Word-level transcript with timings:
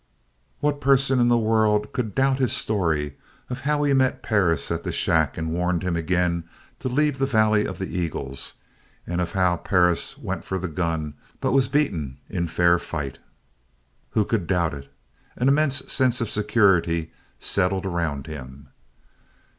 What 0.61 0.81
person 0.81 1.19
in 1.19 1.27
the 1.27 1.37
world 1.37 1.93
could 1.93 2.15
doubt 2.15 2.39
his 2.39 2.51
story 2.53 3.17
of 3.51 3.61
how 3.61 3.83
he 3.83 3.93
met 3.93 4.23
Perris 4.23 4.71
at 4.71 4.81
the 4.83 4.91
shack 4.91 5.37
and 5.37 5.51
warned 5.51 5.83
him 5.83 5.95
again 5.95 6.45
to 6.79 6.89
leave 6.89 7.19
the 7.19 7.27
Valley 7.27 7.67
of 7.67 7.77
the 7.77 7.85
Eagles 7.85 8.55
and 9.05 9.21
of 9.21 9.33
how 9.33 9.57
Perris 9.57 10.17
went 10.17 10.43
for 10.43 10.57
the 10.57 10.67
gun 10.67 11.13
but 11.39 11.51
was 11.51 11.67
beaten 11.67 12.17
in 12.31 12.47
fair 12.47 12.79
fight? 12.79 13.19
Who 14.13 14.25
could 14.25 14.47
doubt 14.47 14.73
it? 14.73 14.91
An 15.35 15.47
immense 15.47 15.75
sense 15.93 16.19
of 16.19 16.31
security 16.31 17.11
settled 17.37 17.85
around 17.85 18.25
him. 18.25 18.69